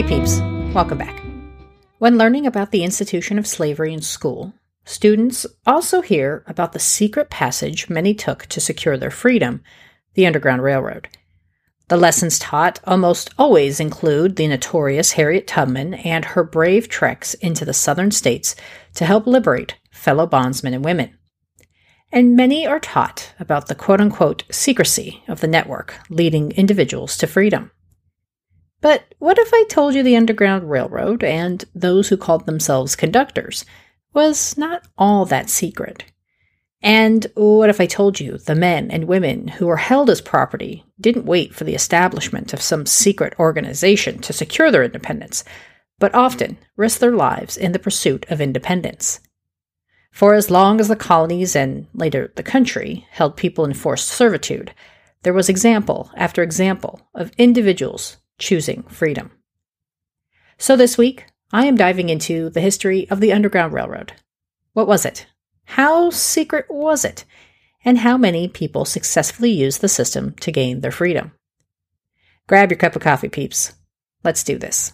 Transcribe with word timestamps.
Hey 0.00 0.18
peeps, 0.18 0.40
welcome 0.72 0.96
back. 0.96 1.22
When 1.98 2.16
learning 2.16 2.46
about 2.46 2.70
the 2.70 2.84
institution 2.84 3.38
of 3.38 3.46
slavery 3.46 3.92
in 3.92 4.00
school, 4.00 4.54
students 4.86 5.44
also 5.66 6.00
hear 6.00 6.42
about 6.46 6.72
the 6.72 6.78
secret 6.78 7.28
passage 7.28 7.90
many 7.90 8.14
took 8.14 8.46
to 8.46 8.62
secure 8.62 8.96
their 8.96 9.10
freedom 9.10 9.62
the 10.14 10.26
Underground 10.26 10.62
Railroad. 10.62 11.08
The 11.88 11.98
lessons 11.98 12.38
taught 12.38 12.80
almost 12.84 13.34
always 13.36 13.78
include 13.78 14.36
the 14.36 14.48
notorious 14.48 15.12
Harriet 15.12 15.46
Tubman 15.46 15.92
and 15.92 16.24
her 16.24 16.44
brave 16.44 16.88
treks 16.88 17.34
into 17.34 17.66
the 17.66 17.74
southern 17.74 18.10
states 18.10 18.56
to 18.94 19.04
help 19.04 19.26
liberate 19.26 19.76
fellow 19.90 20.26
bondsmen 20.26 20.72
and 20.72 20.82
women. 20.82 21.18
And 22.10 22.34
many 22.34 22.66
are 22.66 22.80
taught 22.80 23.34
about 23.38 23.68
the 23.68 23.74
quote 23.74 24.00
unquote 24.00 24.44
secrecy 24.50 25.22
of 25.28 25.42
the 25.42 25.46
network 25.46 25.96
leading 26.08 26.52
individuals 26.52 27.18
to 27.18 27.26
freedom. 27.26 27.70
But 28.80 29.14
what 29.18 29.38
if 29.38 29.52
I 29.52 29.64
told 29.68 29.94
you 29.94 30.02
the 30.02 30.16
Underground 30.16 30.70
Railroad 30.70 31.22
and 31.22 31.64
those 31.74 32.08
who 32.08 32.16
called 32.16 32.46
themselves 32.46 32.96
conductors 32.96 33.64
was 34.14 34.56
not 34.56 34.86
all 34.96 35.26
that 35.26 35.50
secret? 35.50 36.04
And 36.82 37.26
what 37.34 37.68
if 37.68 37.78
I 37.80 37.86
told 37.86 38.20
you 38.20 38.38
the 38.38 38.54
men 38.54 38.90
and 38.90 39.04
women 39.04 39.48
who 39.48 39.66
were 39.66 39.76
held 39.76 40.08
as 40.08 40.22
property 40.22 40.84
didn't 40.98 41.26
wait 41.26 41.54
for 41.54 41.64
the 41.64 41.74
establishment 41.74 42.54
of 42.54 42.62
some 42.62 42.86
secret 42.86 43.34
organization 43.38 44.18
to 44.20 44.32
secure 44.32 44.70
their 44.70 44.84
independence, 44.84 45.44
but 45.98 46.14
often 46.14 46.56
risked 46.76 47.00
their 47.00 47.14
lives 47.14 47.58
in 47.58 47.72
the 47.72 47.78
pursuit 47.78 48.24
of 48.30 48.40
independence? 48.40 49.20
For 50.10 50.34
as 50.34 50.50
long 50.50 50.80
as 50.80 50.88
the 50.88 50.96
colonies 50.96 51.54
and 51.54 51.86
later 51.92 52.32
the 52.34 52.42
country 52.42 53.06
held 53.10 53.36
people 53.36 53.64
in 53.66 53.74
forced 53.74 54.08
servitude, 54.08 54.72
there 55.22 55.34
was 55.34 55.50
example 55.50 56.10
after 56.16 56.42
example 56.42 57.08
of 57.14 57.30
individuals 57.36 58.16
choosing 58.40 58.82
freedom. 58.84 59.30
So 60.58 60.74
this 60.74 60.98
week, 60.98 61.26
I 61.52 61.66
am 61.66 61.76
diving 61.76 62.08
into 62.08 62.50
the 62.50 62.60
history 62.60 63.08
of 63.08 63.20
the 63.20 63.32
Underground 63.32 63.72
Railroad. 63.72 64.14
What 64.72 64.88
was 64.88 65.04
it? 65.04 65.26
How 65.64 66.10
secret 66.10 66.66
was 66.68 67.04
it? 67.04 67.24
And 67.84 67.98
how 67.98 68.18
many 68.18 68.48
people 68.48 68.84
successfully 68.84 69.50
used 69.50 69.80
the 69.80 69.88
system 69.88 70.34
to 70.40 70.52
gain 70.52 70.80
their 70.80 70.90
freedom? 70.90 71.32
Grab 72.46 72.70
your 72.70 72.78
cup 72.78 72.96
of 72.96 73.02
coffee, 73.02 73.28
peeps. 73.28 73.74
Let's 74.24 74.44
do 74.44 74.58
this. 74.58 74.92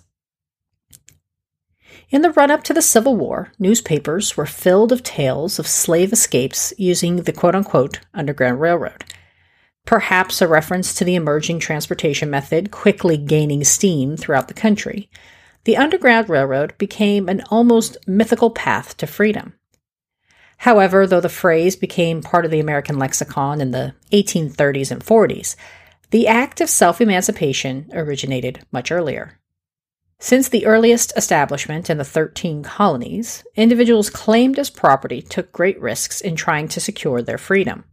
In 2.11 2.23
the 2.23 2.31
run 2.31 2.51
up 2.51 2.63
to 2.65 2.75
the 2.75 2.83
Civil 2.83 3.17
War, 3.17 3.53
newspapers 3.59 4.37
were 4.37 4.47
filled 4.47 4.93
of 4.93 5.03
tales 5.03 5.59
of 5.59 5.67
slave 5.67 6.13
escapes 6.13 6.73
using 6.79 7.17
the 7.17 7.33
quote 7.33 7.55
unquote 7.55 8.01
Underground 8.15 8.61
Railroad 8.61 9.05
perhaps 9.87 10.43
a 10.43 10.49
reference 10.49 10.93
to 10.95 11.05
the 11.05 11.15
emerging 11.15 11.61
transportation 11.61 12.29
method 12.29 12.71
quickly 12.71 13.17
gaining 13.17 13.65
steam 13.65 14.17
throughout 14.17 14.49
the 14.49 14.55
country, 14.55 15.09
the 15.65 15.77
Underground 15.77 16.29
Railroad 16.29 16.77
became 16.77 17.29
an 17.29 17.43
almost 17.51 17.97
mythical 18.07 18.51
path 18.51 18.97
to 18.99 19.07
freedom. 19.07 19.55
However, 20.59 21.07
though 21.07 21.21
the 21.21 21.29
phrase 21.29 21.77
became 21.77 22.23
part 22.23 22.45
of 22.45 22.51
the 22.51 22.61
American 22.61 22.99
lexicon 22.99 23.61
in 23.61 23.71
the 23.71 23.95
1830s 24.13 24.91
and 24.91 25.05
40s, 25.05 25.57
the 26.11 26.29
act 26.29 26.61
of 26.61 26.71
self 26.71 27.01
emancipation 27.01 27.91
originated 27.93 28.65
much 28.71 28.91
earlier. 28.93 29.39
Since 30.19 30.49
the 30.49 30.65
earliest 30.65 31.13
establishment 31.17 31.91
in 31.91 31.99
the 31.99 32.05
13 32.05 32.63
colonies, 32.63 33.45
individuals 33.55 34.09
claimed 34.09 34.59
as 34.59 34.71
property 34.71 35.21
took 35.21 35.53
great 35.53 35.79
risks 35.81 36.21
in 36.21 36.37
trying 36.37 36.69
to 36.69 36.81
secure 36.81 37.21
their 37.21 37.39
freedom. 37.39 37.85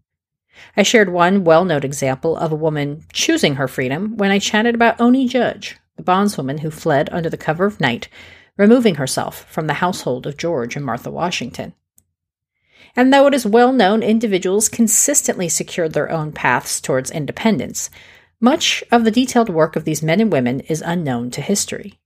I 0.76 0.84
shared 0.84 1.10
one 1.10 1.44
well 1.44 1.66
known 1.66 1.84
example 1.84 2.38
of 2.38 2.52
a 2.52 2.56
woman 2.56 3.04
choosing 3.14 3.56
her 3.56 3.68
freedom 3.68 4.18
when 4.18 4.32
I 4.32 4.40
chatted 4.40 4.76
about 4.76 5.00
Oni 5.00 5.28
Judge, 5.28 5.78
the 5.98 6.04
bondswoman 6.04 6.60
who 6.60 6.72
fled 6.72 7.10
under 7.12 7.30
the 7.30 7.38
cover 7.38 7.66
of 7.66 7.80
night, 7.80 8.08
removing 8.58 8.96
herself 8.96 9.46
from 9.50 9.68
the 9.68 9.76
household 9.76 10.26
of 10.28 10.38
George 10.38 10.76
and 10.76 10.86
Martha 10.86 11.10
Washington. 11.12 11.74
And 12.96 13.12
though 13.12 13.28
it 13.28 13.34
is 13.34 13.46
well 13.46 13.74
known 13.74 14.04
individuals 14.04 14.70
consistently 14.70 15.50
secured 15.50 15.94
their 15.94 16.12
own 16.12 16.32
paths 16.32 16.80
towards 16.80 17.10
independence, 17.10 17.90
much 18.40 18.84
of 18.92 19.04
the 19.04 19.12
detailed 19.12 19.50
work 19.50 19.76
of 19.76 19.86
these 19.86 20.04
men 20.04 20.20
and 20.20 20.32
women 20.32 20.60
is 20.62 20.84
unknown 20.86 21.32
to 21.32 21.42
history. 21.42 22.00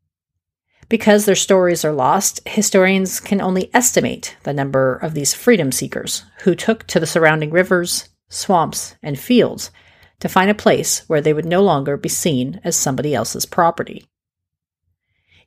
Because 0.90 1.26
their 1.26 1.36
stories 1.36 1.84
are 1.84 1.92
lost, 1.92 2.40
historians 2.48 3.20
can 3.20 3.42
only 3.42 3.70
estimate 3.74 4.38
the 4.44 4.54
number 4.54 4.96
of 4.96 5.14
these 5.14 5.34
freedom 5.34 5.72
seekers 5.72 6.24
who 6.44 6.56
took 6.56 6.88
to 6.88 7.00
the 7.00 7.08
surrounding 7.08 7.52
rivers, 7.52 8.08
swamps, 8.30 8.96
and 9.02 9.20
fields 9.20 9.72
to 10.20 10.30
find 10.30 10.50
a 10.50 10.56
place 10.56 11.08
where 11.08 11.22
they 11.22 11.34
would 11.34 11.46
no 11.46 11.62
longer 11.62 11.96
be 11.96 12.10
seen 12.10 12.60
as 12.64 12.76
somebody 12.76 13.14
else's 13.14 13.46
property. 13.46 14.06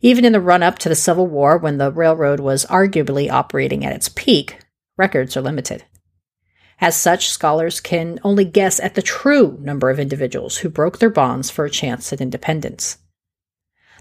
Even 0.01 0.25
in 0.25 0.33
the 0.33 0.41
run 0.41 0.63
up 0.63 0.79
to 0.79 0.89
the 0.89 0.95
Civil 0.95 1.27
War, 1.27 1.59
when 1.59 1.79
the 1.79 1.93
railroad 1.93 2.41
was 2.41 2.65
arguably 2.67 3.31
operating 3.31 3.85
at 3.85 3.93
its 3.93 4.09
peak, 4.09 4.59
records 4.97 5.37
are 5.37 5.43
limited. 5.43 5.85
As 6.81 6.97
such, 6.97 7.29
scholars 7.29 7.81
can 7.81 8.19
only 8.25 8.47
guess 8.47 8.81
at 8.81 8.95
the 8.95 9.03
true 9.03 9.59
number 9.61 9.91
of 9.91 10.01
individuals 10.01 10.59
who 10.59 10.71
broke 10.71 10.99
their 10.99 11.11
bonds 11.11 11.51
for 11.51 11.67
a 11.67 11.71
chance 11.71 12.11
at 12.13 12.23
independence. 12.23 12.97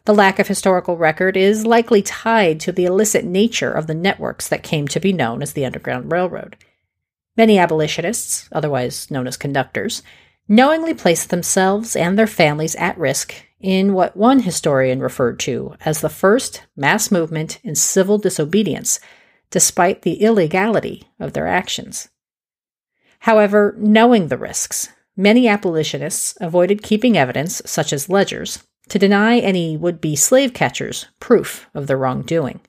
The 0.06 0.14
lack 0.14 0.40
of 0.40 0.48
historical 0.48 0.96
record 0.96 1.36
is 1.36 1.66
likely 1.66 2.02
tied 2.02 2.62
to 2.62 2.72
the 2.72 2.86
illicit 2.86 3.26
nature 3.26 3.72
of 3.72 3.88
the 3.88 3.94
networks 3.94 4.48
that 4.48 4.64
came 4.64 4.88
to 4.88 5.00
be 5.02 5.12
known 5.12 5.42
as 5.42 5.52
the 5.52 5.66
Underground 5.66 6.10
Railroad 6.12 6.56
Many 7.40 7.58
abolitionists, 7.58 8.50
otherwise 8.52 9.10
known 9.10 9.26
as 9.26 9.38
conductors, 9.38 10.04
knowingly 10.50 10.94
placed 10.94 11.30
themselves 11.30 11.96
and 11.96 12.20
their 12.20 12.28
families 12.28 12.76
at 12.76 12.98
risk 12.98 13.34
in 13.62 13.94
what 13.94 14.18
one 14.18 14.40
historian 14.40 15.00
referred 15.00 15.40
to 15.40 15.74
as 15.86 16.02
the 16.02 16.10
first 16.10 16.64
mass 16.76 17.10
movement 17.10 17.62
in 17.64 17.76
civil 17.76 18.18
disobedience, 18.18 19.00
despite 19.52 20.02
the 20.02 20.16
illegality 20.16 21.08
of 21.18 21.32
their 21.32 21.48
actions. 21.48 22.10
However, 23.20 23.74
knowing 23.78 24.28
the 24.28 24.38
risks, 24.38 24.90
many 25.16 25.48
abolitionists 25.48 26.38
avoided 26.42 26.84
keeping 26.84 27.18
evidence, 27.18 27.62
such 27.66 27.94
as 27.94 28.10
ledgers, 28.10 28.66
to 28.90 29.00
deny 29.00 29.40
any 29.40 29.78
would 29.78 30.02
be 30.02 30.18
slave 30.18 30.54
catchers 30.54 31.06
proof 31.22 31.70
of 31.74 31.88
their 31.88 31.98
wrongdoing. 31.98 32.60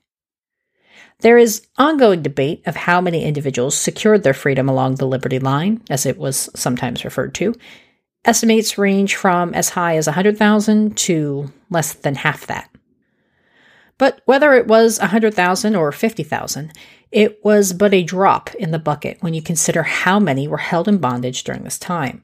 There 1.21 1.37
is 1.37 1.67
ongoing 1.77 2.23
debate 2.23 2.63
of 2.65 2.75
how 2.75 2.99
many 2.99 3.23
individuals 3.23 3.77
secured 3.77 4.23
their 4.23 4.33
freedom 4.33 4.67
along 4.67 4.95
the 4.95 5.05
Liberty 5.05 5.37
Line, 5.37 5.81
as 5.87 6.07
it 6.07 6.17
was 6.17 6.49
sometimes 6.55 7.05
referred 7.05 7.35
to. 7.35 7.53
Estimates 8.25 8.77
range 8.77 9.15
from 9.15 9.53
as 9.53 9.69
high 9.69 9.97
as 9.97 10.07
100,000 10.07 10.97
to 10.97 11.51
less 11.69 11.93
than 11.93 12.15
half 12.15 12.47
that. 12.47 12.69
But 13.99 14.21
whether 14.25 14.53
it 14.53 14.65
was 14.65 14.99
100,000 14.99 15.75
or 15.75 15.91
50,000, 15.91 16.73
it 17.11 17.39
was 17.43 17.73
but 17.73 17.93
a 17.93 18.01
drop 18.01 18.55
in 18.55 18.71
the 18.71 18.79
bucket 18.79 19.17
when 19.21 19.35
you 19.35 19.43
consider 19.43 19.83
how 19.83 20.19
many 20.19 20.47
were 20.47 20.57
held 20.57 20.87
in 20.87 20.97
bondage 20.97 21.43
during 21.43 21.63
this 21.63 21.77
time. 21.77 22.23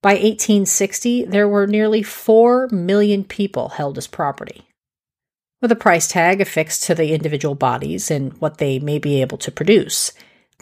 By 0.00 0.12
1860, 0.12 1.26
there 1.26 1.48
were 1.48 1.66
nearly 1.66 2.02
4 2.02 2.68
million 2.68 3.24
people 3.24 3.70
held 3.70 3.98
as 3.98 4.06
property 4.06 4.69
with 5.60 5.72
a 5.72 5.76
price 5.76 6.08
tag 6.08 6.40
affixed 6.40 6.84
to 6.84 6.94
the 6.94 7.12
individual 7.12 7.54
bodies 7.54 8.10
and 8.10 8.32
what 8.40 8.58
they 8.58 8.78
may 8.78 8.98
be 8.98 9.20
able 9.20 9.38
to 9.38 9.52
produce. 9.52 10.12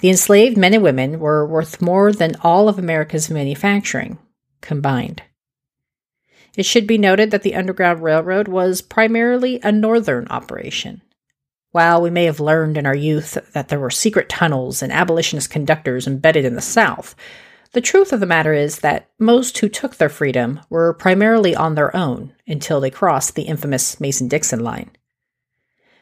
The 0.01 0.11
enslaved 0.11 0.57
men 0.57 0.75
and 0.75 0.83
women 0.83 1.19
were 1.19 1.47
worth 1.47 1.83
more 1.83 2.13
than 2.13 2.37
all 2.43 2.69
of 2.69 2.79
America's 2.79 3.31
manufacturing 3.31 4.19
combined. 4.61 5.23
It 6.57 6.67
should 6.67 6.87
be 6.87 6.99
noted 6.99 7.31
that 7.31 7.43
the 7.43 7.55
Underground 7.55 8.03
Railroad 8.03 8.49
was 8.49 8.83
primarily 8.83 9.61
a 9.63 9.71
northern 9.71 10.27
operation. 10.29 11.03
While 11.71 12.01
we 12.03 12.11
may 12.11 12.25
have 12.25 12.41
learned 12.41 12.77
in 12.77 12.87
our 12.87 12.97
youth 12.97 13.39
that 13.53 13.69
there 13.69 13.79
were 13.79 13.91
secret 13.91 14.29
tunnels 14.29 14.83
and 14.83 14.91
abolitionist 14.93 15.51
conductors 15.51 16.07
embedded 16.07 16.45
in 16.45 16.55
the 16.55 16.61
South, 16.61 17.15
the 17.73 17.81
truth 17.81 18.13
of 18.13 18.21
the 18.21 18.27
matter 18.27 18.53
is 18.53 18.81
that 18.81 19.11
most 19.19 19.59
who 19.59 19.69
took 19.69 19.97
their 19.97 20.09
freedom 20.09 20.61
were 20.71 20.95
primarily 20.95 21.55
on 21.55 21.75
their 21.75 21.95
own 21.95 22.35
until 22.47 22.81
they 22.81 22.91
crossed 22.91 23.35
the 23.35 23.43
infamous 23.43 24.01
Mason 24.01 24.29
Dixon 24.29 24.61
line. 24.61 24.91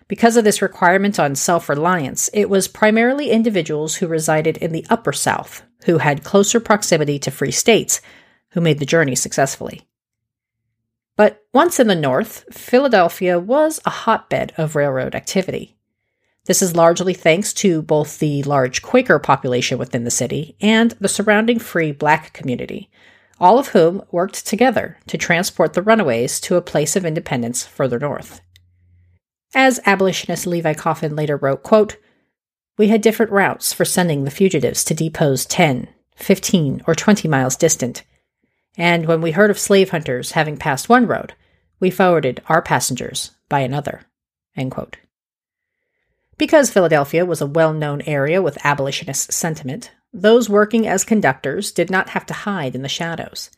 Because 0.08 0.36
of 0.36 0.44
this 0.44 0.62
requirement 0.62 1.18
on 1.18 1.34
self 1.34 1.68
reliance, 1.68 2.30
it 2.32 2.48
was 2.48 2.68
primarily 2.68 3.30
individuals 3.30 3.96
who 3.96 4.06
resided 4.06 4.56
in 4.58 4.72
the 4.72 4.86
Upper 4.88 5.12
South 5.12 5.62
who 5.84 5.98
had 5.98 6.24
closer 6.24 6.60
proximity 6.60 7.18
to 7.18 7.30
free 7.30 7.50
states 7.50 8.00
who 8.50 8.60
made 8.60 8.78
the 8.78 8.86
journey 8.86 9.14
successfully. 9.14 9.86
But 11.16 11.44
once 11.52 11.80
in 11.80 11.88
the 11.88 11.94
North, 11.94 12.44
Philadelphia 12.52 13.38
was 13.38 13.80
a 13.84 13.90
hotbed 13.90 14.52
of 14.56 14.76
railroad 14.76 15.14
activity. 15.14 15.75
This 16.46 16.62
is 16.62 16.76
largely 16.76 17.14
thanks 17.14 17.52
to 17.54 17.82
both 17.82 18.18
the 18.18 18.42
large 18.44 18.82
Quaker 18.82 19.18
population 19.18 19.78
within 19.78 20.04
the 20.04 20.10
city 20.10 20.56
and 20.60 20.92
the 20.92 21.08
surrounding 21.08 21.58
free 21.58 21.92
black 21.92 22.32
community, 22.32 22.90
all 23.38 23.58
of 23.58 23.68
whom 23.68 24.02
worked 24.10 24.46
together 24.46 24.98
to 25.08 25.18
transport 25.18 25.74
the 25.74 25.82
runaways 25.82 26.40
to 26.40 26.56
a 26.56 26.62
place 26.62 26.96
of 26.96 27.04
independence 27.04 27.66
further 27.66 27.98
north. 27.98 28.40
As 29.54 29.80
abolitionist 29.86 30.46
Levi 30.46 30.74
Coffin 30.74 31.14
later 31.14 31.36
wrote, 31.36 31.62
quote, 31.62 31.96
We 32.78 32.88
had 32.88 33.02
different 33.02 33.32
routes 33.32 33.72
for 33.72 33.84
sending 33.84 34.24
the 34.24 34.30
fugitives 34.30 34.84
to 34.84 34.94
depots 34.94 35.46
10, 35.48 35.88
15, 36.16 36.82
or 36.86 36.94
20 36.94 37.28
miles 37.28 37.56
distant 37.56 38.04
and 38.76 39.06
when 39.06 39.20
we 39.20 39.32
heard 39.32 39.50
of 39.50 39.58
slave 39.58 39.90
hunters 39.90 40.32
having 40.32 40.56
passed 40.56 40.88
one 40.88 41.06
road, 41.06 41.34
we 41.80 41.90
forwarded 41.90 42.42
our 42.48 42.62
passengers 42.62 43.32
by 43.48 43.60
another. 43.60 44.02
Because 46.38 46.70
Philadelphia 46.70 47.24
was 47.24 47.40
a 47.40 47.46
well 47.46 47.72
known 47.72 48.02
area 48.02 48.42
with 48.42 48.58
abolitionist 48.64 49.32
sentiment, 49.32 49.92
those 50.12 50.48
working 50.48 50.86
as 50.86 51.04
conductors 51.04 51.72
did 51.72 51.90
not 51.90 52.10
have 52.10 52.26
to 52.26 52.34
hide 52.34 52.74
in 52.74 52.82
the 52.82 52.88
shadows. 52.88 53.50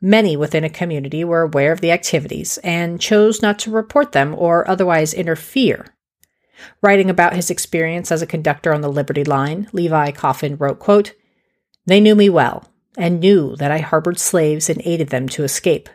Many 0.00 0.36
within 0.36 0.62
a 0.62 0.70
community 0.70 1.24
were 1.24 1.42
aware 1.42 1.72
of 1.72 1.80
the 1.80 1.90
activities 1.90 2.58
and 2.58 3.00
chose 3.00 3.42
not 3.42 3.58
to 3.60 3.70
report 3.70 4.12
them 4.12 4.34
or 4.36 4.68
otherwise 4.68 5.14
interfere. 5.14 5.86
Writing 6.80 7.10
about 7.10 7.34
his 7.34 7.50
experience 7.50 8.12
as 8.12 8.22
a 8.22 8.26
conductor 8.26 8.72
on 8.72 8.82
the 8.82 8.92
Liberty 8.92 9.24
Line, 9.24 9.68
Levi 9.72 10.10
Coffin 10.12 10.56
wrote, 10.56 10.78
quote, 10.78 11.12
They 11.86 12.00
knew 12.00 12.14
me 12.14 12.28
well, 12.28 12.68
and 12.96 13.20
knew 13.20 13.56
that 13.56 13.70
I 13.70 13.78
harbored 13.78 14.18
slaves 14.18 14.70
and 14.70 14.80
aided 14.84 15.08
them 15.08 15.28
to 15.30 15.44
escape, 15.44 15.88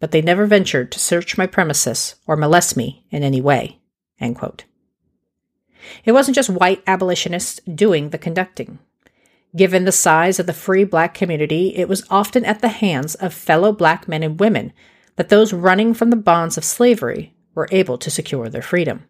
but 0.00 0.10
they 0.10 0.22
never 0.22 0.46
ventured 0.46 0.92
to 0.92 0.98
search 0.98 1.38
my 1.38 1.46
premises 1.46 2.16
or 2.26 2.36
molest 2.36 2.76
me 2.76 3.06
in 3.10 3.22
any 3.22 3.40
way. 3.40 3.80
It 6.04 6.12
wasn't 6.12 6.34
just 6.34 6.50
white 6.50 6.82
abolitionists 6.86 7.60
doing 7.62 8.10
the 8.10 8.18
conducting. 8.18 8.78
Given 9.54 9.84
the 9.84 9.92
size 9.92 10.38
of 10.38 10.46
the 10.46 10.52
free 10.52 10.84
black 10.84 11.14
community, 11.14 11.76
it 11.76 11.88
was 11.88 12.06
often 12.10 12.44
at 12.44 12.60
the 12.60 12.68
hands 12.68 13.14
of 13.16 13.34
fellow 13.34 13.72
black 13.72 14.08
men 14.08 14.22
and 14.22 14.40
women 14.40 14.72
that 15.16 15.28
those 15.28 15.52
running 15.52 15.92
from 15.94 16.10
the 16.10 16.16
bonds 16.16 16.56
of 16.56 16.64
slavery 16.64 17.34
were 17.54 17.68
able 17.70 17.98
to 17.98 18.10
secure 18.10 18.48
their 18.48 18.62
freedom. 18.62 19.04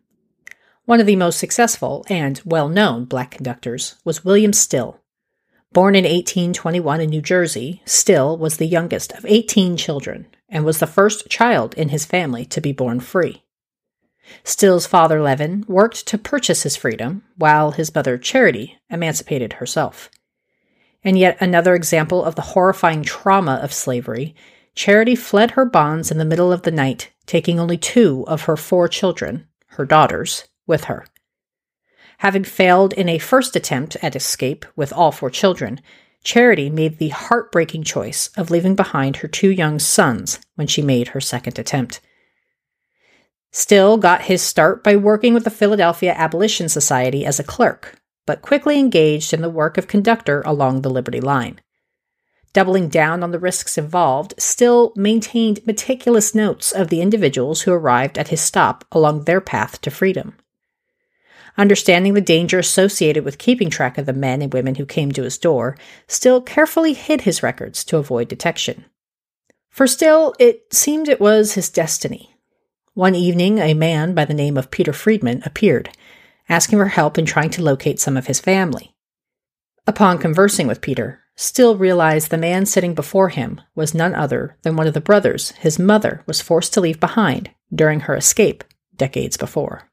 One 0.85 0.99
of 0.99 1.07
the 1.07 1.17
most 1.17 1.39
successful 1.39 2.05
and 2.09 2.41
well 2.45 2.69
known 2.69 3.05
black 3.05 3.31
conductors 3.31 3.97
was 4.05 4.25
William 4.25 4.53
Still, 4.53 5.03
Born 5.73 5.95
in 5.95 6.05
1821 6.05 7.01
in 7.01 7.09
New 7.09 7.23
Jersey, 7.23 7.81
Still 7.87 8.37
was 8.37 8.59
the 8.59 8.67
youngest 8.67 9.13
of 9.13 9.25
18 9.25 9.79
children 9.79 10.27
and 10.51 10.67
was 10.67 10.81
the 10.81 10.87
first 10.87 11.31
child 11.31 11.73
in 11.75 11.89
his 11.89 12.05
family 12.05 12.45
to 12.47 12.61
be 12.61 12.73
born 12.73 13.01
free. 13.01 13.43
Still's 14.45 14.87
father, 14.87 15.21
Levin, 15.21 15.65
worked 15.69 16.07
to 16.07 16.19
purchase 16.19 16.63
his 16.63 16.77
freedom, 16.77 17.25
while 17.37 17.73
his 17.73 17.95
mother, 17.95 18.19
Charity, 18.19 18.79
emancipated 18.91 19.55
herself. 19.55 20.11
And 21.05 21.19
yet 21.19 21.37
another 21.41 21.75
example 21.75 22.25
of 22.25 22.35
the 22.35 22.43
horrifying 22.43 23.03
trauma 23.03 23.61
of 23.63 23.73
slavery, 23.73 24.35
Charity 24.75 25.17
fled 25.17 25.53
her 25.53 25.65
bonds 25.65 26.11
in 26.11 26.19
the 26.19 26.25
middle 26.25 26.53
of 26.53 26.63
the 26.63 26.71
night, 26.71 27.11
taking 27.27 27.59
only 27.59 27.77
two 27.77 28.25
of 28.27 28.43
her 28.43 28.57
four 28.57 28.89
children, 28.89 29.47
her 29.67 29.85
daughters, 29.85 30.45
with 30.67 30.85
her. 30.85 31.05
Having 32.19 32.45
failed 32.45 32.93
in 32.93 33.09
a 33.09 33.19
first 33.19 33.57
attempt 33.57 33.97
at 34.03 34.15
escape 34.15 34.65
with 34.77 34.93
all 34.93 35.11
four 35.11 35.31
children, 35.31 35.81
Charity 36.23 36.71
made 36.71 36.99
the 36.99 37.09
heartbreaking 37.09 37.83
choice 37.83 38.31
of 38.37 38.51
leaving 38.51 38.77
behind 38.77 39.17
her 39.17 39.29
two 39.29 39.51
young 39.51 39.81
sons 39.81 40.39
when 40.55 40.69
she 40.69 40.81
made 40.81 41.09
her 41.09 41.21
second 41.21 41.59
attempt. 41.59 42.01
Still 43.53 43.99
got 43.99 44.23
his 44.23 44.41
start 44.41 44.83
by 44.83 44.97
working 44.97 45.35
with 45.35 45.45
the 45.45 45.51
Philadelphia 45.51 46.15
Abolition 46.17 46.71
Society 46.71 47.27
as 47.27 47.39
a 47.39 47.45
clerk, 47.45 48.01
but 48.27 48.41
quickly 48.41 48.79
engaged 48.79 49.35
in 49.35 49.43
the 49.43 49.51
work 49.51 49.77
of 49.77 49.87
conductor 49.87 50.43
along 50.47 50.81
the 50.81 50.91
Liberty 50.91 51.21
Line. 51.21 51.61
Doubling 52.55 52.89
down 52.89 53.23
on 53.23 53.31
the 53.31 53.39
risks 53.39 53.77
involved, 53.77 54.33
Still 54.39 54.95
maintained 54.97 55.67
meticulous 55.67 56.35
notes 56.35 56.73
of 56.73 56.89
the 56.89 57.03
individuals 57.03 57.63
who 57.63 57.73
arrived 57.73 58.19
at 58.19 58.29
his 58.29 58.41
stop 58.41 58.87
along 58.91 59.25
their 59.25 59.41
path 59.41 59.81
to 59.83 59.91
freedom. 59.91 60.35
Understanding 61.59 62.15
the 62.15 62.23
danger 62.23 62.59
associated 62.59 63.23
with 63.23 63.37
keeping 63.37 63.69
track 63.69 63.99
of 63.99 64.07
the 64.07 64.15
men 64.15 64.41
and 64.41 64.53
women 64.53 64.77
who 64.77 64.87
came 64.87 65.13
to 65.13 65.25
his 65.25 65.37
door, 65.37 65.77
Still 66.07 66.41
carefully 66.41 66.95
hid 66.95 67.23
his 67.23 67.43
records 67.43 67.85
to 67.85 67.99
avoid 67.99 68.29
detection. 68.29 68.87
For 69.69 69.87
Still, 69.87 70.35
it 70.39 70.73
seemed 70.73 71.11
it 71.11 71.21
was 71.21 71.53
his 71.53 71.69
destiny. 71.69 72.32
One 72.95 73.15
evening, 73.15 73.59
a 73.59 73.73
man 73.73 74.15
by 74.15 74.27
the 74.27 74.35
name 74.35 74.59
of 74.59 74.71
Peter 74.71 74.93
Friedman 74.93 75.43
appeared, 75.47 75.97
asking 76.49 76.79
for 76.79 76.89
help 76.89 77.17
in 77.17 77.25
trying 77.25 77.49
to 77.51 77.63
locate 77.63 77.99
some 77.99 78.19
of 78.19 78.27
his 78.27 78.39
family. 78.39 78.95
Upon 79.87 80.19
conversing 80.19 80.67
with 80.67 80.83
Peter, 80.83 81.21
Still 81.35 81.77
realized 81.77 82.31
the 82.31 82.37
man 82.37 82.67
sitting 82.67 82.95
before 82.95 83.31
him 83.31 83.61
was 83.75 83.95
none 83.95 84.15
other 84.15 84.59
than 84.61 84.77
one 84.77 84.87
of 84.87 84.93
the 84.93 85.01
brothers 85.01 85.53
his 85.53 85.79
mother 85.79 86.23
was 86.27 86.43
forced 86.43 86.75
to 86.75 86.81
leave 86.83 87.01
behind 87.01 87.51
during 87.75 88.01
her 88.01 88.15
escape 88.15 88.63
decades 88.95 89.39
before. 89.39 89.91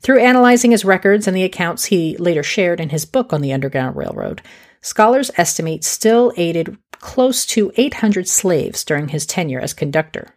Through 0.00 0.18
analyzing 0.18 0.72
his 0.72 0.84
records 0.84 1.28
and 1.28 1.36
the 1.36 1.44
accounts 1.44 1.86
he 1.86 2.16
later 2.16 2.42
shared 2.42 2.80
in 2.80 2.88
his 2.88 3.04
book 3.04 3.32
on 3.32 3.40
the 3.40 3.52
Underground 3.52 3.96
Railroad, 3.96 4.42
scholars 4.80 5.30
estimate 5.36 5.84
Still 5.84 6.32
aided 6.36 6.76
close 6.92 7.46
to 7.46 7.70
800 7.76 8.26
slaves 8.26 8.84
during 8.84 9.08
his 9.08 9.24
tenure 9.24 9.60
as 9.60 9.72
conductor, 9.72 10.34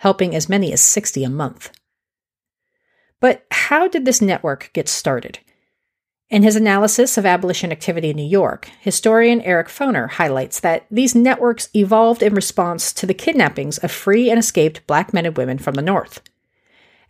helping 0.00 0.34
as 0.34 0.48
many 0.48 0.72
as 0.72 0.80
60 0.80 1.24
a 1.24 1.30
month. 1.30 1.70
But 3.20 3.46
how 3.50 3.86
did 3.86 4.06
this 4.06 4.22
network 4.22 4.70
get 4.72 4.88
started? 4.88 5.40
In 6.30 6.42
his 6.42 6.56
analysis 6.56 7.18
of 7.18 7.26
abolition 7.26 7.70
activity 7.70 8.08
in 8.08 8.16
New 8.16 8.26
York, 8.26 8.70
historian 8.80 9.42
Eric 9.42 9.68
Foner 9.68 10.08
highlights 10.08 10.60
that 10.60 10.86
these 10.90 11.14
networks 11.14 11.68
evolved 11.74 12.22
in 12.22 12.34
response 12.34 12.94
to 12.94 13.04
the 13.04 13.12
kidnappings 13.12 13.76
of 13.78 13.90
free 13.90 14.30
and 14.30 14.38
escaped 14.38 14.86
black 14.86 15.12
men 15.12 15.26
and 15.26 15.36
women 15.36 15.58
from 15.58 15.74
the 15.74 15.82
North. 15.82 16.22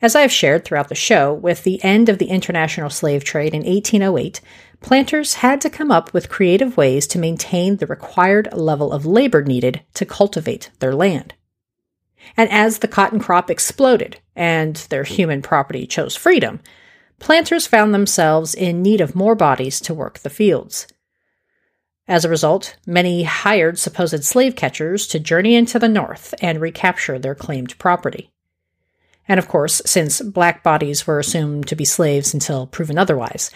As 0.02 0.16
I 0.16 0.22
have 0.22 0.32
shared 0.32 0.64
throughout 0.64 0.88
the 0.88 0.94
show, 0.96 1.32
with 1.32 1.62
the 1.62 1.84
end 1.84 2.08
of 2.08 2.18
the 2.18 2.30
international 2.30 2.90
slave 2.90 3.22
trade 3.22 3.54
in 3.54 3.62
1808, 3.62 4.40
planters 4.80 5.34
had 5.34 5.60
to 5.60 5.70
come 5.70 5.92
up 5.92 6.12
with 6.12 6.28
creative 6.28 6.76
ways 6.76 7.06
to 7.08 7.18
maintain 7.20 7.76
the 7.76 7.86
required 7.86 8.48
level 8.52 8.90
of 8.90 9.06
labor 9.06 9.44
needed 9.44 9.82
to 9.94 10.04
cultivate 10.04 10.70
their 10.80 10.94
land. 10.94 11.34
And 12.36 12.50
as 12.50 12.78
the 12.78 12.88
cotton 12.88 13.18
crop 13.18 13.50
exploded 13.50 14.20
and 14.36 14.76
their 14.90 15.04
human 15.04 15.42
property 15.42 15.86
chose 15.86 16.16
freedom, 16.16 16.60
planters 17.18 17.66
found 17.66 17.94
themselves 17.94 18.54
in 18.54 18.82
need 18.82 19.00
of 19.00 19.14
more 19.14 19.34
bodies 19.34 19.80
to 19.82 19.94
work 19.94 20.20
the 20.20 20.30
fields. 20.30 20.86
As 22.08 22.24
a 22.24 22.28
result, 22.28 22.76
many 22.86 23.22
hired 23.22 23.78
supposed 23.78 24.24
slave 24.24 24.56
catchers 24.56 25.06
to 25.08 25.20
journey 25.20 25.54
into 25.54 25.78
the 25.78 25.88
North 25.88 26.34
and 26.42 26.60
recapture 26.60 27.18
their 27.18 27.36
claimed 27.36 27.78
property. 27.78 28.32
And 29.28 29.38
of 29.38 29.46
course, 29.46 29.80
since 29.86 30.20
black 30.20 30.64
bodies 30.64 31.06
were 31.06 31.20
assumed 31.20 31.68
to 31.68 31.76
be 31.76 31.84
slaves 31.84 32.34
until 32.34 32.66
proven 32.66 32.98
otherwise, 32.98 33.52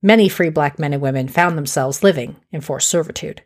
many 0.00 0.30
free 0.30 0.48
black 0.48 0.78
men 0.78 0.94
and 0.94 1.02
women 1.02 1.28
found 1.28 1.58
themselves 1.58 2.02
living 2.02 2.36
in 2.50 2.62
forced 2.62 2.88
servitude. 2.88 3.42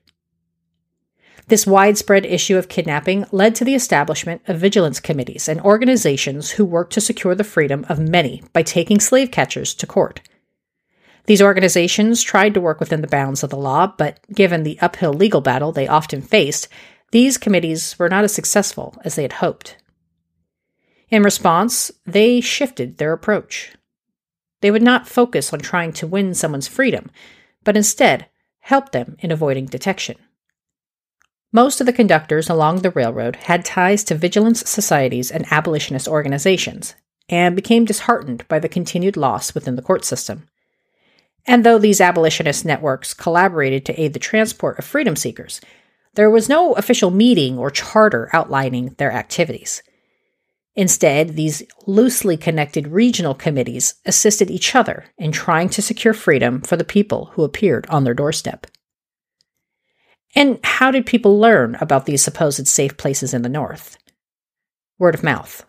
This 1.49 1.67
widespread 1.67 2.25
issue 2.25 2.57
of 2.57 2.69
kidnapping 2.69 3.27
led 3.31 3.55
to 3.57 3.65
the 3.65 3.75
establishment 3.75 4.41
of 4.49 4.59
vigilance 4.59 4.99
committees 4.99 5.49
and 5.49 5.61
organizations 5.61 6.53
who 6.53 6.65
worked 6.65 6.95
to 6.95 7.03
secure 7.03 7.35
the 7.35 7.45
freedom 7.45 7.85
of 7.89 7.99
many 7.99 8.43
by 8.55 8.63
taking 8.63 8.99
slave 8.99 9.31
catchers 9.31 9.75
to 9.75 9.87
court. 9.87 10.23
These 11.27 11.43
organizations 11.43 12.23
tried 12.23 12.55
to 12.55 12.61
work 12.61 12.81
within 12.81 13.03
the 13.03 13.07
bounds 13.07 13.43
of 13.43 13.51
the 13.51 13.57
law, 13.57 13.93
but 13.99 14.21
given 14.33 14.63
the 14.63 14.79
uphill 14.81 15.13
legal 15.13 15.41
battle 15.41 15.73
they 15.73 15.89
often 15.89 16.23
faced, 16.23 16.69
these 17.13 17.39
committees 17.39 17.99
were 17.99 18.09
not 18.09 18.25
as 18.25 18.35
successful 18.35 18.97
as 19.05 19.15
they 19.15 19.23
had 19.23 19.35
hoped. 19.35 19.77
In 21.11 21.23
response, 21.23 21.91
they 22.05 22.41
shifted 22.41 22.97
their 22.97 23.13
approach. 23.13 23.73
They 24.61 24.71
would 24.71 24.83
not 24.83 25.07
focus 25.07 25.53
on 25.53 25.61
trying 25.61 25.93
to 25.95 26.07
win 26.07 26.35
someone's 26.35 26.69
freedom, 26.69 27.11
but 27.65 27.77
instead 27.77 28.27
help 28.61 28.93
them 28.93 29.17
in 29.21 29.31
avoiding 29.31 29.67
detection. 29.67 30.17
Most 31.55 31.81
of 31.81 31.87
the 31.87 31.93
conductors 31.93 32.51
along 32.51 32.81
the 32.81 32.91
railroad 32.91 33.37
had 33.37 33.65
ties 33.65 34.03
to 34.05 34.17
vigilance 34.17 34.69
societies 34.69 35.31
and 35.31 35.47
abolitionist 35.53 36.09
organizations, 36.09 36.97
and 37.29 37.55
became 37.55 37.85
disheartened 37.85 38.47
by 38.49 38.59
the 38.59 38.69
continued 38.69 39.17
loss 39.17 39.55
within 39.55 39.77
the 39.77 39.83
court 39.83 40.05
system. 40.05 40.49
And 41.47 41.63
though 41.63 41.79
these 41.79 42.01
abolitionist 42.01 42.65
networks 42.65 43.15
collaborated 43.15 43.87
to 43.87 44.01
aid 44.01 44.15
the 44.15 44.19
transport 44.19 44.81
of 44.81 44.85
freedom 44.85 45.15
seekers, 45.15 45.61
there 46.15 46.29
was 46.29 46.49
no 46.49 46.73
official 46.73 47.13
meeting 47.13 47.57
or 47.57 47.71
charter 47.71 48.31
outlining 48.33 48.97
their 48.99 49.13
activities. 49.13 49.81
Instead, 50.75 51.37
these 51.37 51.63
loosely 51.87 52.37
connected 52.37 52.89
regional 52.89 53.33
committees 53.33 53.95
assisted 54.05 54.51
each 54.51 54.75
other 54.75 55.05
in 55.19 55.31
trying 55.31 55.69
to 55.69 55.83
secure 55.83 56.15
freedom 56.15 56.61
for 56.63 56.77
the 56.77 56.83
people 56.83 57.27
who 57.35 57.45
appeared 57.45 57.87
on 57.91 58.03
their 58.03 58.13
doorstep. 58.13 58.67
And 60.35 60.59
how 60.65 60.91
did 60.91 61.07
people 61.07 61.39
learn 61.39 61.77
about 61.77 62.07
these 62.07 62.23
supposed 62.23 62.67
safe 62.67 62.97
places 62.97 63.33
in 63.33 63.43
the 63.43 63.49
North? 63.49 63.97
Word 64.99 65.15
of 65.15 65.23
mouth. 65.23 65.65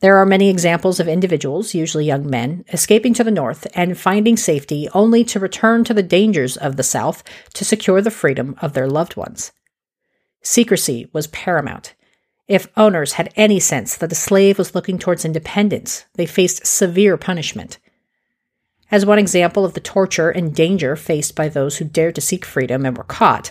There 0.00 0.16
are 0.16 0.26
many 0.26 0.50
examples 0.50 1.00
of 1.00 1.08
individuals, 1.08 1.72
usually 1.72 2.04
young 2.04 2.28
men, 2.28 2.64
escaping 2.72 3.14
to 3.14 3.24
the 3.24 3.30
North 3.30 3.66
and 3.74 3.96
finding 3.96 4.36
safety 4.36 4.88
only 4.92 5.24
to 5.24 5.40
return 5.40 5.84
to 5.84 5.94
the 5.94 6.02
dangers 6.02 6.56
of 6.56 6.76
the 6.76 6.82
South 6.82 7.22
to 7.54 7.64
secure 7.64 8.02
the 8.02 8.10
freedom 8.10 8.56
of 8.60 8.74
their 8.74 8.88
loved 8.88 9.16
ones. 9.16 9.52
Secrecy 10.42 11.08
was 11.12 11.28
paramount. 11.28 11.94
If 12.46 12.68
owners 12.76 13.14
had 13.14 13.32
any 13.36 13.60
sense 13.60 13.96
that 13.96 14.10
the 14.10 14.14
slave 14.14 14.58
was 14.58 14.74
looking 14.74 14.98
towards 14.98 15.24
independence, 15.24 16.04
they 16.14 16.26
faced 16.26 16.66
severe 16.66 17.16
punishment. 17.16 17.78
As 18.90 19.06
one 19.06 19.18
example 19.18 19.64
of 19.64 19.72
the 19.72 19.80
torture 19.80 20.28
and 20.28 20.54
danger 20.54 20.96
faced 20.96 21.34
by 21.34 21.48
those 21.48 21.78
who 21.78 21.86
dared 21.86 22.16
to 22.16 22.20
seek 22.20 22.44
freedom 22.44 22.84
and 22.84 22.96
were 22.98 23.04
caught, 23.04 23.50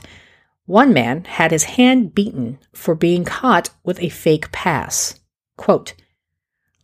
one 0.66 0.94
man 0.94 1.26
had 1.26 1.52
his 1.52 1.64
hand 1.64 2.16
beaten 2.16 2.58
for 2.72 2.96
being 2.96 3.26
caught 3.26 3.70
with 3.84 4.00
a 4.00 4.10
fake 4.10 4.52
pass. 4.52 5.20
Quote, 5.58 5.94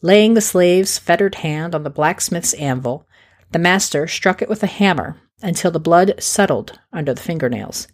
Laying 0.01 0.33
the 0.33 0.41
slave's 0.41 0.97
fettered 0.97 1.35
hand 1.35 1.75
on 1.75 1.83
the 1.83 1.89
blacksmith's 1.89 2.53
anvil, 2.55 3.07
the 3.51 3.59
master 3.59 4.07
struck 4.07 4.41
it 4.41 4.49
with 4.49 4.63
a 4.63 4.67
hammer 4.67 5.17
until 5.41 5.71
the 5.71 5.79
blood 5.79 6.13
settled 6.19 6.79
under 6.93 7.13
the 7.13 7.21
fingernails. 7.21 7.87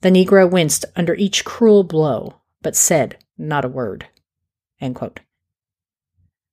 The 0.00 0.10
Negro 0.10 0.48
winced 0.48 0.84
under 0.96 1.14
each 1.14 1.44
cruel 1.44 1.84
blow, 1.84 2.36
but 2.62 2.76
said 2.76 3.18
not 3.36 3.64
a 3.64 3.68
word. 3.68 4.06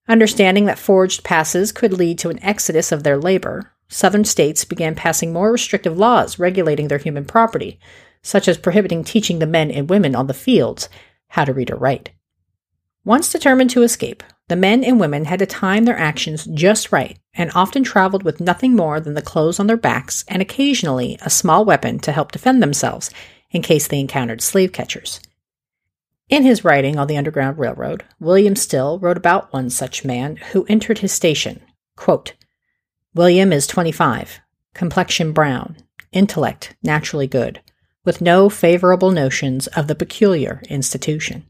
Understanding 0.08 0.66
that 0.66 0.80
forged 0.80 1.24
passes 1.24 1.72
could 1.72 1.94
lead 1.94 2.20
to 2.20 2.30
an 2.30 2.44
exodus 2.44 2.92
of 2.92 3.04
their 3.04 3.18
labor, 3.18 3.72
Southern 3.88 4.26
states 4.26 4.66
began 4.66 4.96
passing 4.96 5.32
more 5.32 5.52
restrictive 5.52 5.98
laws 5.98 6.40
regulating 6.40 6.88
their 6.88 6.98
human 6.98 7.26
property, 7.26 7.80
such 8.26 8.48
as 8.48 8.58
prohibiting 8.58 9.04
teaching 9.04 9.38
the 9.38 9.46
men 9.46 9.70
and 9.70 9.88
women 9.88 10.16
on 10.16 10.26
the 10.26 10.34
fields 10.34 10.90
how 11.30 11.46
to 11.46 11.54
read 11.54 11.70
or 11.70 11.78
write. 11.78 12.10
Once 13.04 13.32
determined 13.32 13.70
to 13.70 13.84
escape, 13.84 14.24
the 14.48 14.56
men 14.56 14.84
and 14.84 15.00
women 15.00 15.26
had 15.26 15.38
to 15.38 15.46
time 15.46 15.86
their 15.86 15.98
actions 15.98 16.46
just 16.46 16.92
right 16.92 17.20
and 17.36 17.52
often 17.54 17.84
traveled 17.84 18.24
with 18.24 18.42
nothing 18.42 18.76
more 18.76 19.00
than 19.00 19.14
the 19.14 19.22
clothes 19.22 19.60
on 19.60 19.68
their 19.68 19.78
backs 19.78 20.26
and 20.28 20.42
occasionally 20.42 21.20
a 21.22 21.30
small 21.30 21.64
weapon 21.64 22.00
to 22.00 22.12
help 22.12 22.32
defend 22.32 22.64
themselves 22.64 23.12
in 23.52 23.62
case 23.62 23.88
they 23.88 24.00
encountered 24.00 24.42
slave 24.42 24.72
catchers. 24.72 25.20
In 26.28 26.42
his 26.42 26.64
writing 26.64 26.98
on 26.98 27.06
the 27.06 27.18
Underground 27.18 27.60
Railroad, 27.60 28.04
William 28.20 28.56
Still 28.56 28.98
wrote 28.98 29.18
about 29.18 29.54
one 29.54 29.70
such 29.70 30.04
man 30.04 30.38
who 30.38 30.66
entered 30.66 30.98
his 30.98 31.12
station. 31.12 31.62
Quote, 31.96 32.34
William 33.14 33.54
is 33.54 33.68
25, 33.68 34.40
complexion 34.74 35.32
brown, 35.32 35.78
intellect 36.12 36.76
naturally 36.82 37.28
good, 37.28 37.62
with 38.06 38.22
no 38.22 38.50
favorable 38.50 39.12
notions 39.12 39.68
of 39.68 39.88
the 39.88 39.96
peculiar 39.96 40.62
institution. 40.70 41.46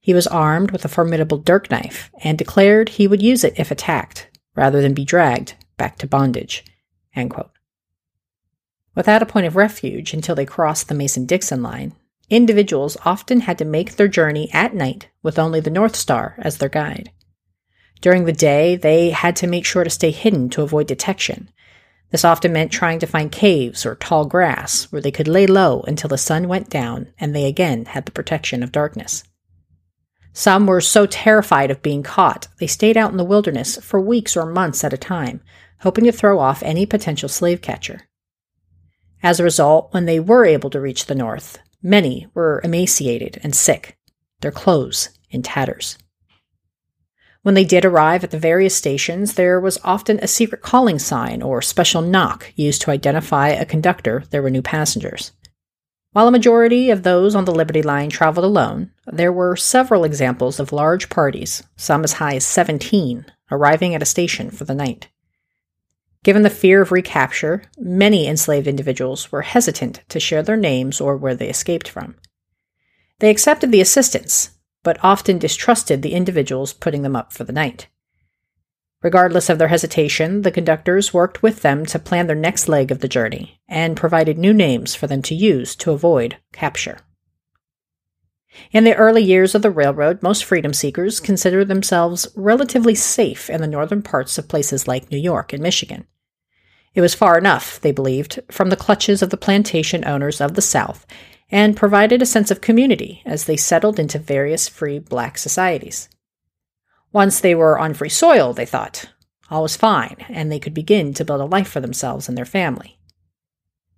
He 0.00 0.14
was 0.14 0.28
armed 0.28 0.70
with 0.70 0.84
a 0.84 0.88
formidable 0.88 1.38
dirk 1.38 1.70
knife 1.70 2.10
and 2.22 2.38
declared 2.38 2.90
he 2.90 3.08
would 3.08 3.22
use 3.22 3.42
it 3.42 3.58
if 3.58 3.70
attacked, 3.70 4.30
rather 4.54 4.80
than 4.80 4.94
be 4.94 5.04
dragged 5.04 5.54
back 5.76 5.98
to 5.98 6.06
bondage. 6.06 6.64
Without 8.94 9.22
a 9.22 9.26
point 9.26 9.46
of 9.46 9.56
refuge 9.56 10.14
until 10.14 10.34
they 10.34 10.46
crossed 10.46 10.88
the 10.88 10.94
Mason 10.94 11.26
Dixon 11.26 11.62
line, 11.62 11.92
individuals 12.30 12.96
often 13.04 13.40
had 13.40 13.58
to 13.58 13.64
make 13.64 13.96
their 13.96 14.08
journey 14.08 14.48
at 14.52 14.74
night 14.74 15.08
with 15.22 15.38
only 15.38 15.60
the 15.60 15.70
North 15.70 15.96
Star 15.96 16.36
as 16.38 16.58
their 16.58 16.68
guide. 16.68 17.10
During 18.00 18.24
the 18.24 18.32
day, 18.32 18.76
they 18.76 19.10
had 19.10 19.36
to 19.36 19.46
make 19.46 19.64
sure 19.64 19.84
to 19.84 19.90
stay 19.90 20.10
hidden 20.10 20.48
to 20.50 20.62
avoid 20.62 20.86
detection. 20.86 21.50
This 22.10 22.24
often 22.24 22.52
meant 22.52 22.70
trying 22.70 22.98
to 23.00 23.06
find 23.06 23.32
caves 23.32 23.84
or 23.84 23.96
tall 23.96 24.26
grass 24.26 24.84
where 24.92 25.02
they 25.02 25.10
could 25.10 25.28
lay 25.28 25.46
low 25.46 25.82
until 25.82 26.08
the 26.08 26.18
sun 26.18 26.48
went 26.48 26.70
down 26.70 27.08
and 27.18 27.34
they 27.34 27.46
again 27.46 27.86
had 27.86 28.06
the 28.06 28.12
protection 28.12 28.62
of 28.62 28.72
darkness. 28.72 29.24
Some 30.32 30.66
were 30.66 30.80
so 30.80 31.06
terrified 31.06 31.70
of 31.70 31.82
being 31.82 32.02
caught, 32.02 32.48
they 32.60 32.66
stayed 32.66 32.96
out 32.96 33.10
in 33.10 33.16
the 33.16 33.24
wilderness 33.24 33.78
for 33.78 34.00
weeks 34.00 34.36
or 34.36 34.44
months 34.44 34.84
at 34.84 34.92
a 34.92 34.98
time, 34.98 35.40
hoping 35.80 36.04
to 36.04 36.12
throw 36.12 36.38
off 36.38 36.62
any 36.62 36.86
potential 36.86 37.28
slave 37.28 37.62
catcher. 37.62 38.02
As 39.22 39.40
a 39.40 39.44
result, 39.44 39.92
when 39.92 40.04
they 40.04 40.20
were 40.20 40.44
able 40.44 40.70
to 40.70 40.80
reach 40.80 41.06
the 41.06 41.14
north, 41.14 41.58
many 41.82 42.28
were 42.34 42.60
emaciated 42.62 43.40
and 43.42 43.54
sick, 43.54 43.96
their 44.40 44.52
clothes 44.52 45.08
in 45.30 45.42
tatters. 45.42 45.96
When 47.46 47.54
they 47.54 47.64
did 47.64 47.84
arrive 47.84 48.24
at 48.24 48.32
the 48.32 48.40
various 48.40 48.74
stations, 48.74 49.34
there 49.34 49.60
was 49.60 49.78
often 49.84 50.18
a 50.18 50.26
secret 50.26 50.62
calling 50.62 50.98
sign 50.98 51.42
or 51.42 51.62
special 51.62 52.02
knock 52.02 52.52
used 52.56 52.82
to 52.82 52.90
identify 52.90 53.50
a 53.50 53.64
conductor 53.64 54.24
there 54.30 54.42
were 54.42 54.50
new 54.50 54.62
passengers. 54.62 55.30
While 56.10 56.26
a 56.26 56.32
majority 56.32 56.90
of 56.90 57.04
those 57.04 57.36
on 57.36 57.44
the 57.44 57.54
Liberty 57.54 57.82
Line 57.82 58.10
traveled 58.10 58.44
alone, 58.44 58.90
there 59.06 59.32
were 59.32 59.54
several 59.54 60.02
examples 60.02 60.58
of 60.58 60.72
large 60.72 61.08
parties, 61.08 61.62
some 61.76 62.02
as 62.02 62.14
high 62.14 62.34
as 62.34 62.44
17, 62.44 63.26
arriving 63.52 63.94
at 63.94 64.02
a 64.02 64.06
station 64.06 64.50
for 64.50 64.64
the 64.64 64.74
night. 64.74 65.06
Given 66.24 66.42
the 66.42 66.50
fear 66.50 66.82
of 66.82 66.90
recapture, 66.90 67.62
many 67.78 68.26
enslaved 68.26 68.66
individuals 68.66 69.30
were 69.30 69.42
hesitant 69.42 70.00
to 70.08 70.18
share 70.18 70.42
their 70.42 70.56
names 70.56 71.00
or 71.00 71.16
where 71.16 71.36
they 71.36 71.48
escaped 71.48 71.86
from. 71.86 72.16
They 73.20 73.30
accepted 73.30 73.70
the 73.70 73.80
assistance, 73.80 74.50
but 74.86 75.02
often 75.02 75.36
distrusted 75.36 76.00
the 76.00 76.14
individuals 76.14 76.72
putting 76.72 77.02
them 77.02 77.16
up 77.16 77.32
for 77.32 77.42
the 77.42 77.52
night. 77.52 77.88
Regardless 79.02 79.50
of 79.50 79.58
their 79.58 79.66
hesitation, 79.66 80.42
the 80.42 80.52
conductors 80.52 81.12
worked 81.12 81.42
with 81.42 81.62
them 81.62 81.84
to 81.86 81.98
plan 81.98 82.28
their 82.28 82.36
next 82.36 82.68
leg 82.68 82.92
of 82.92 83.00
the 83.00 83.08
journey 83.08 83.60
and 83.68 83.96
provided 83.96 84.38
new 84.38 84.54
names 84.54 84.94
for 84.94 85.08
them 85.08 85.22
to 85.22 85.34
use 85.34 85.74
to 85.74 85.90
avoid 85.90 86.36
capture. 86.52 86.98
In 88.70 88.84
the 88.84 88.94
early 88.94 89.24
years 89.24 89.56
of 89.56 89.62
the 89.62 89.72
railroad, 89.72 90.22
most 90.22 90.44
freedom 90.44 90.72
seekers 90.72 91.18
considered 91.18 91.66
themselves 91.66 92.28
relatively 92.36 92.94
safe 92.94 93.50
in 93.50 93.60
the 93.60 93.66
northern 93.66 94.02
parts 94.02 94.38
of 94.38 94.46
places 94.46 94.86
like 94.86 95.10
New 95.10 95.18
York 95.18 95.52
and 95.52 95.60
Michigan. 95.60 96.06
It 96.94 97.00
was 97.00 97.12
far 97.12 97.36
enough, 97.36 97.80
they 97.80 97.90
believed, 97.90 98.38
from 98.52 98.70
the 98.70 98.76
clutches 98.76 99.20
of 99.20 99.30
the 99.30 99.36
plantation 99.36 100.04
owners 100.06 100.40
of 100.40 100.54
the 100.54 100.62
South 100.62 101.04
and 101.50 101.76
provided 101.76 102.20
a 102.20 102.26
sense 102.26 102.50
of 102.50 102.60
community 102.60 103.22
as 103.24 103.44
they 103.44 103.56
settled 103.56 103.98
into 103.98 104.18
various 104.18 104.68
free 104.68 104.98
black 104.98 105.38
societies. 105.38 106.08
Once 107.12 107.40
they 107.40 107.54
were 107.54 107.78
on 107.78 107.94
free 107.94 108.08
soil, 108.08 108.52
they 108.52 108.66
thought, 108.66 109.06
all 109.50 109.62
was 109.62 109.76
fine, 109.76 110.16
and 110.28 110.50
they 110.50 110.58
could 110.58 110.74
begin 110.74 111.14
to 111.14 111.24
build 111.24 111.40
a 111.40 111.44
life 111.44 111.68
for 111.68 111.80
themselves 111.80 112.28
and 112.28 112.36
their 112.36 112.44
family. 112.44 112.98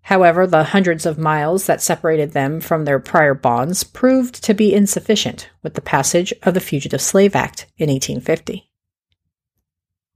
However, 0.03 0.47
the 0.47 0.65
hundreds 0.65 1.05
of 1.05 1.19
miles 1.19 1.67
that 1.67 1.83
separated 1.83 2.33
them 2.33 2.61
from 2.61 2.85
their 2.85 2.99
prior 2.99 3.35
bonds 3.35 3.85
proved 3.85 4.43
to 4.45 4.55
be 4.55 4.75
insufficient 4.75 5.51
with 5.63 5.75
the 5.75 5.81
passage 5.81 6.33
of 6.43 6.55
the 6.55 6.61
Fugitive 6.61 7.01
Slave 7.01 7.35
Act 7.35 7.67
in 7.77 7.91
1850. 7.91 8.71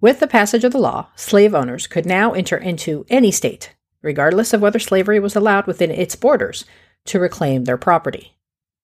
With 0.01 0.19
the 0.21 0.27
passage 0.27 0.65
of 0.65 0.73
the 0.73 0.79
law, 0.79 1.09
slave 1.15 1.55
owners 1.55 1.87
could 1.87 2.07
now 2.07 2.33
enter 2.33 2.57
into 2.57 3.07
any 3.09 3.31
state, 3.31 3.75
regardless 4.01 4.53
of 4.53 4.61
whether 4.61 4.79
slavery 4.79 5.21
was 5.21 5.37
allowed 5.37 5.67
within 5.67 5.91
its 5.91 6.17
borders, 6.17 6.65
to 7.07 7.19
reclaim 7.19 7.65
their 7.65 7.77
property. 7.77 8.37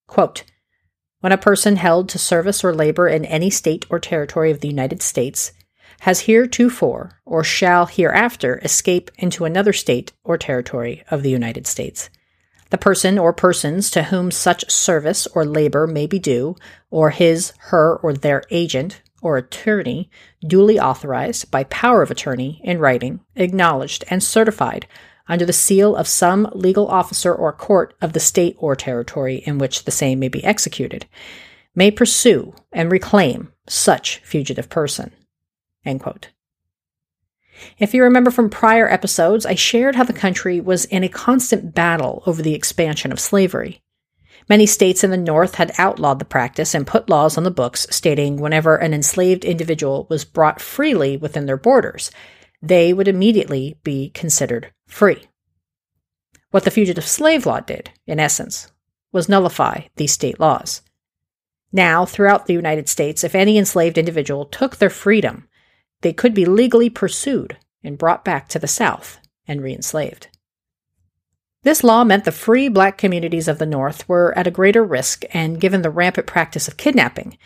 Quote, 0.07 0.45
when 1.21 1.33
a 1.33 1.39
person 1.39 1.77
held 1.77 2.09
to 2.09 2.19
service 2.19 2.63
or 2.63 2.73
labor 2.73 3.09
in 3.09 3.25
any 3.25 3.51
state 3.51 3.85
or 3.91 3.99
territory 3.99 4.51
of 4.51 4.61
the 4.61 4.69
United 4.69 5.03
States 5.03 5.53
has 6.01 6.21
heretofore 6.21 7.21
or 7.25 7.43
shall 7.43 7.87
hereafter 7.87 8.59
escape 8.63 9.11
into 9.19 9.45
another 9.45 9.73
state 9.73 10.13
or 10.23 10.39
territory 10.39 11.03
of 11.11 11.23
the 11.23 11.31
United 11.31 11.67
States. 11.67 12.09
The 12.71 12.79
person 12.79 13.19
or 13.19 13.33
persons 13.33 13.91
to 13.93 14.05
whom 14.05 14.31
such 14.31 14.71
service 14.71 15.27
or 15.29 15.45
labor 15.45 15.87
may 15.87 16.07
be 16.07 16.19
due, 16.19 16.55
or 16.91 17.11
his, 17.11 17.53
her, 17.59 17.97
or 17.97 18.13
their 18.13 18.43
agent 18.51 19.01
or 19.23 19.39
attorney, 19.39 20.11
duly 20.47 20.79
authorized 20.79 21.51
by 21.51 21.65
power 21.65 22.03
of 22.03 22.11
attorney 22.11 22.61
in 22.63 22.79
writing, 22.79 23.21
acknowledged, 23.35 24.05
and 24.09 24.23
certified 24.23 24.87
under 25.29 25.45
the 25.45 25.53
seal 25.53 25.95
of 25.95 26.09
some 26.09 26.49
legal 26.53 26.89
officer 26.89 27.35
or 27.35 27.53
court 27.53 27.95
of 28.01 28.13
the 28.13 28.21
state 28.21 28.57
or 28.59 28.75
territory 28.75 29.37
in 29.47 29.59
which 29.59 29.85
the 29.85 29.91
same 29.91 30.19
may 30.19 30.29
be 30.29 30.43
executed, 30.45 31.07
may 31.75 31.91
pursue 31.91 32.55
and 32.73 32.91
reclaim 32.91 33.53
such 33.69 34.19
fugitive 34.25 34.69
person. 34.69 35.13
If 37.79 37.93
you 37.93 38.03
remember 38.03 38.31
from 38.31 38.51
prior 38.51 38.89
episodes, 38.89 39.45
I 39.45 39.55
shared 39.55 39.97
how 39.97 40.05
the 40.05 40.13
country 40.13 40.61
was 40.61 40.85
in 40.87 41.05
a 41.05 41.09
constant 41.09 41.75
battle 41.75 42.23
over 42.27 42.41
the 42.41 42.55
expansion 42.55 43.13
of 43.13 43.21
slavery. 43.21 43.83
Many 44.49 44.65
states 44.65 45.05
in 45.05 45.11
the 45.11 45.17
North 45.17 45.57
had 45.57 45.73
outlawed 45.77 46.21
the 46.21 46.25
practice 46.25 46.75
and 46.75 46.87
put 46.87 47.11
laws 47.11 47.37
on 47.37 47.45
the 47.45 47.51
books 47.51 47.87
stating 47.91 48.37
whenever 48.37 48.77
an 48.77 48.95
enslaved 48.95 49.45
individual 49.45 50.07
was 50.09 50.25
brought 50.25 50.61
freely 50.61 51.17
within 51.17 51.47
their 51.47 51.57
borders, 51.57 52.11
they 52.63 52.93
would 52.93 53.09
immediately 53.09 53.79
be 53.83 54.11
considered 54.11 54.73
free. 54.89 55.29
What 56.51 56.65
the 56.65 56.71
Fugitive 56.71 57.07
Slave 57.07 57.47
Law 57.47 57.61
did, 57.61 57.91
in 58.07 58.19
essence, 58.19 58.73
was 59.13 59.29
nullify 59.29 59.83
these 59.97 60.13
state 60.13 60.41
laws. 60.41 60.83
Now, 61.73 62.07
throughout 62.07 62.47
the 62.47 62.55
United 62.55 62.89
States, 62.89 63.23
if 63.23 63.35
any 63.35 63.59
enslaved 63.59 63.99
individual 63.99 64.47
took 64.47 64.77
their 64.77 64.91
freedom, 64.91 65.47
they 66.01 66.13
could 66.13 66.35
be 66.35 66.47
legally 66.47 66.89
pursued 66.89 67.59
and 67.85 67.99
brought 67.99 68.25
back 68.25 68.49
to 68.49 68.59
the 68.59 68.67
South 68.67 69.19
and 69.47 69.63
re 69.63 69.75
enslaved. 69.75 70.29
This 71.65 71.85
law 71.85 72.05
meant 72.05 72.25
the 72.25 72.33
free 72.33 72.69
black 72.69 72.97
communities 72.97 73.49
of 73.49 73.59
the 73.59 73.67
North 73.67 74.09
were 74.09 74.37
at 74.39 74.47
a 74.47 74.51
greater 74.51 74.85
risk, 74.85 75.25
and 75.35 75.61
given 75.61 75.83
the 75.83 75.91
rampant 75.91 76.27
practice 76.27 76.69
of 76.69 76.77
kidnapping, 76.77 77.37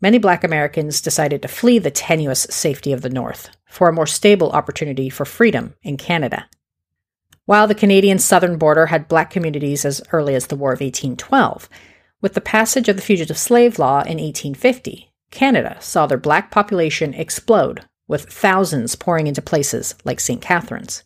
many 0.00 0.18
black 0.18 0.44
Americans 0.44 1.00
decided 1.00 1.42
to 1.42 1.48
flee 1.48 1.78
the 1.78 1.90
tenuous 1.90 2.42
safety 2.50 2.92
of 2.92 3.00
the 3.00 3.10
North 3.10 3.50
for 3.68 3.88
a 3.88 3.92
more 3.92 4.06
stable 4.06 4.50
opportunity 4.50 5.08
for 5.08 5.24
freedom 5.24 5.74
in 5.82 5.96
Canada. 5.96 6.48
While 7.44 7.66
the 7.66 7.74
Canadian 7.74 8.18
southern 8.18 8.56
border 8.56 8.86
had 8.86 9.08
black 9.08 9.30
communities 9.30 9.84
as 9.84 10.00
early 10.12 10.34
as 10.34 10.46
the 10.46 10.56
War 10.56 10.72
of 10.72 10.80
1812, 10.80 11.68
with 12.20 12.34
the 12.34 12.40
passage 12.40 12.88
of 12.88 12.96
the 12.96 13.02
Fugitive 13.02 13.36
Slave 13.36 13.78
Law 13.78 14.00
in 14.00 14.18
1850, 14.18 15.12
Canada 15.32 15.76
saw 15.80 16.06
their 16.06 16.18
black 16.18 16.50
population 16.52 17.14
explode, 17.14 17.84
with 18.06 18.30
thousands 18.30 18.94
pouring 18.94 19.26
into 19.26 19.42
places 19.42 19.96
like 20.04 20.20
St. 20.20 20.40
Catharines. 20.40 21.02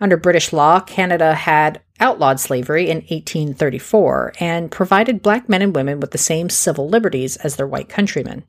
Under 0.00 0.16
British 0.16 0.52
law, 0.52 0.80
Canada 0.80 1.34
had 1.34 1.80
outlawed 2.00 2.40
slavery 2.40 2.90
in 2.90 2.98
1834 2.98 4.32
and 4.40 4.70
provided 4.70 5.22
black 5.22 5.48
men 5.48 5.62
and 5.62 5.74
women 5.74 6.00
with 6.00 6.10
the 6.10 6.18
same 6.18 6.50
civil 6.50 6.88
liberties 6.88 7.36
as 7.36 7.54
their 7.54 7.66
white 7.66 7.88
countrymen. 7.88 8.44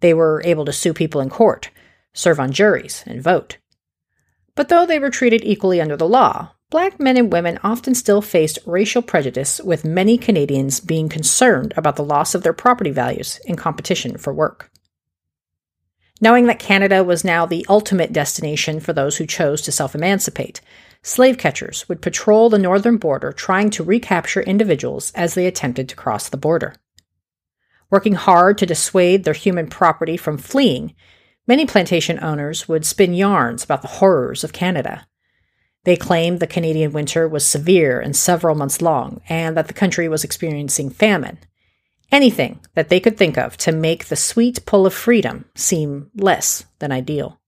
They 0.00 0.14
were 0.14 0.42
able 0.44 0.64
to 0.64 0.72
sue 0.72 0.92
people 0.92 1.20
in 1.20 1.30
court, 1.30 1.70
serve 2.12 2.40
on 2.40 2.50
juries, 2.50 3.04
and 3.06 3.22
vote. 3.22 3.58
But 4.60 4.68
though 4.68 4.84
they 4.84 4.98
were 4.98 5.08
treated 5.08 5.42
equally 5.42 5.80
under 5.80 5.96
the 5.96 6.06
law, 6.06 6.50
black 6.68 7.00
men 7.00 7.16
and 7.16 7.32
women 7.32 7.58
often 7.64 7.94
still 7.94 8.20
faced 8.20 8.58
racial 8.66 9.00
prejudice, 9.00 9.58
with 9.58 9.86
many 9.86 10.18
Canadians 10.18 10.80
being 10.80 11.08
concerned 11.08 11.72
about 11.78 11.96
the 11.96 12.04
loss 12.04 12.34
of 12.34 12.42
their 12.42 12.52
property 12.52 12.90
values 12.90 13.40
in 13.46 13.56
competition 13.56 14.18
for 14.18 14.34
work. 14.34 14.70
Knowing 16.20 16.44
that 16.44 16.58
Canada 16.58 17.02
was 17.02 17.24
now 17.24 17.46
the 17.46 17.64
ultimate 17.70 18.12
destination 18.12 18.80
for 18.80 18.92
those 18.92 19.16
who 19.16 19.24
chose 19.24 19.62
to 19.62 19.72
self 19.72 19.94
emancipate, 19.94 20.60
slave 21.02 21.38
catchers 21.38 21.88
would 21.88 22.02
patrol 22.02 22.50
the 22.50 22.58
northern 22.58 22.98
border 22.98 23.32
trying 23.32 23.70
to 23.70 23.82
recapture 23.82 24.42
individuals 24.42 25.10
as 25.14 25.32
they 25.32 25.46
attempted 25.46 25.88
to 25.88 25.96
cross 25.96 26.28
the 26.28 26.36
border. 26.36 26.74
Working 27.88 28.12
hard 28.12 28.58
to 28.58 28.66
dissuade 28.66 29.24
their 29.24 29.32
human 29.32 29.68
property 29.68 30.18
from 30.18 30.36
fleeing, 30.36 30.94
many 31.46 31.66
plantation 31.66 32.18
owners 32.22 32.68
would 32.68 32.84
spin 32.84 33.14
yarns 33.14 33.64
about 33.64 33.82
the 33.82 33.88
horrors 33.88 34.44
of 34.44 34.52
Canada. 34.52 35.06
They 35.84 35.96
claimed 35.96 36.40
the 36.40 36.46
Canadian 36.46 36.92
winter 36.92 37.26
was 37.26 37.46
severe 37.46 38.00
and 38.00 38.14
several 38.14 38.54
months 38.54 38.82
long, 38.82 39.20
and 39.28 39.56
that 39.56 39.68
the 39.68 39.74
country 39.74 40.08
was 40.08 40.24
experiencing 40.24 40.90
famine 40.90 41.38
anything 42.12 42.60
that 42.74 42.88
they 42.88 43.00
could 43.00 43.16
think 43.16 43.38
of 43.38 43.56
to 43.58 43.72
make 43.72 44.06
the 44.06 44.16
sweet 44.16 44.64
pull 44.66 44.86
of 44.86 44.94
freedom 44.94 45.44
seem 45.54 46.10
less 46.14 46.64
than 46.78 46.92
ideal. 46.92 47.40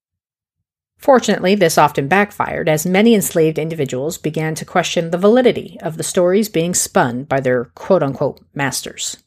Fortunately, 0.98 1.56
this 1.56 1.78
often 1.78 2.06
backfired 2.06 2.68
as 2.68 2.86
many 2.86 3.14
enslaved 3.14 3.58
individuals 3.58 4.18
began 4.18 4.54
to 4.54 4.64
question 4.64 5.10
the 5.10 5.18
validity 5.18 5.76
of 5.82 5.96
the 5.96 6.04
stories 6.04 6.48
being 6.48 6.74
spun 6.74 7.24
by 7.24 7.40
their 7.40 7.66
quote 7.66 8.04
unquote 8.04 8.40
masters. 8.54 9.22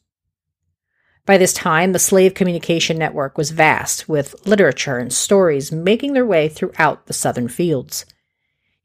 By 1.26 1.38
this 1.38 1.52
time, 1.52 1.92
the 1.92 1.98
slave 1.98 2.34
communication 2.34 2.96
network 2.96 3.36
was 3.36 3.50
vast, 3.50 4.08
with 4.08 4.46
literature 4.46 4.98
and 4.98 5.12
stories 5.12 5.72
making 5.72 6.12
their 6.12 6.24
way 6.24 6.48
throughout 6.48 7.06
the 7.06 7.12
southern 7.12 7.48
fields. 7.48 8.06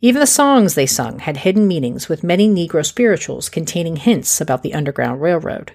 Even 0.02 0.20
the 0.20 0.26
songs 0.26 0.74
they 0.74 0.88
sung 0.88 1.20
had 1.20 1.38
hidden 1.38 1.68
meanings, 1.68 2.10
with 2.10 2.24
many 2.24 2.50
Negro 2.50 2.84
spirituals 2.84 3.48
containing 3.48 3.98
hints 3.98 4.42
about 4.42 4.64
the 4.64 4.74
Underground 4.74 5.22
Railroad. 5.22 5.74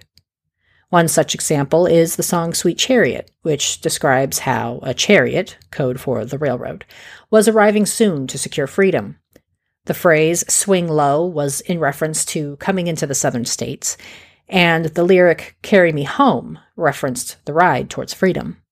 One 0.88 1.06
such 1.06 1.34
example 1.34 1.86
is 1.86 2.16
the 2.16 2.24
song 2.24 2.52
Sweet 2.52 2.78
Chariot, 2.78 3.30
which 3.42 3.80
describes 3.80 4.40
how 4.40 4.80
a 4.82 4.92
chariot, 4.92 5.56
code 5.70 6.00
for 6.00 6.24
the 6.24 6.38
railroad, 6.38 6.84
was 7.30 7.46
arriving 7.46 7.86
soon 7.86 8.26
to 8.26 8.38
secure 8.38 8.66
freedom. 8.66 9.18
The 9.84 9.94
phrase 9.94 10.44
swing 10.52 10.88
low 10.88 11.24
was 11.24 11.60
in 11.60 11.78
reference 11.78 12.24
to 12.26 12.56
coming 12.56 12.88
into 12.88 13.06
the 13.06 13.14
southern 13.14 13.44
states, 13.44 13.96
and 14.48 14.86
the 14.86 15.04
lyric 15.04 15.56
carry 15.62 15.92
me 15.92 16.04
home 16.04 16.58
referenced 16.76 17.44
the 17.44 17.52
ride 17.52 17.90
towards 17.90 18.14
freedom. 18.14 18.62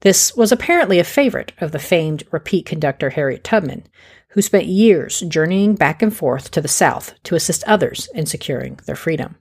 This 0.00 0.36
was 0.36 0.52
apparently 0.52 0.98
a 0.98 1.04
favorite 1.04 1.52
of 1.60 1.72
the 1.72 1.78
famed 1.78 2.22
repeat 2.30 2.66
conductor 2.66 3.10
Harriet 3.10 3.42
Tubman, 3.42 3.84
who 4.30 4.42
spent 4.42 4.66
years 4.66 5.20
journeying 5.20 5.74
back 5.74 6.02
and 6.02 6.14
forth 6.14 6.50
to 6.52 6.60
the 6.60 6.68
South 6.68 7.14
to 7.24 7.34
assist 7.34 7.64
others 7.64 8.08
in 8.14 8.26
securing 8.26 8.78
their 8.86 8.94
freedom. 8.94 9.36